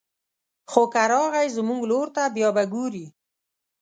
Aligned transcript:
خو 0.71 0.83
که 0.93 1.03
راغی 1.11 1.47
زموږ 1.57 1.81
لور 1.91 2.07
ته 2.15 2.23
بيا 2.35 2.49
به 2.55 2.63
ګوري 2.73 3.05